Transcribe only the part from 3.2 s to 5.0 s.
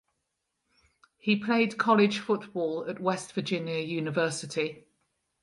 Virginia University.